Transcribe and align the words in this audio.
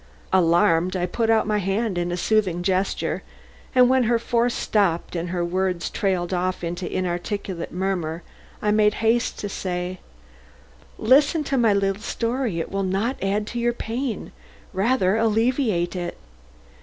Alarmed, 0.33 0.95
I 0.95 1.05
put 1.05 1.29
out 1.29 1.45
my 1.45 1.59
hand 1.59 1.95
in 1.95 2.11
a 2.11 2.17
soothing 2.17 2.63
gesture, 2.63 3.21
and 3.75 3.87
when 3.87 4.05
her 4.05 4.17
voice 4.17 4.55
stopped 4.55 5.15
and 5.15 5.29
her 5.29 5.45
words 5.45 5.91
trailed 5.91 6.33
off 6.33 6.63
into 6.63 6.87
an 6.87 6.91
inarticulate 6.91 7.71
murmur 7.71 8.23
I 8.63 8.71
made 8.71 8.95
haste 9.05 9.37
to 9.41 9.47
say: 9.47 9.99
"Listen 10.97 11.43
to 11.43 11.55
my 11.55 11.75
little 11.75 12.01
story. 12.01 12.59
It 12.59 12.71
will 12.71 12.81
not 12.81 13.21
add 13.21 13.45
to 13.53 13.59
your 13.59 13.73
pain, 13.73 14.31
rather 14.73 15.17
alleviate 15.17 15.95
it. 15.95 16.17